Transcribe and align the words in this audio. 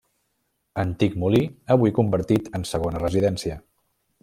Antic 0.83 1.17
molí, 1.23 1.41
avui 1.75 1.93
convertit 1.99 2.51
en 2.61 2.67
segona 2.73 3.05
residència. 3.05 3.61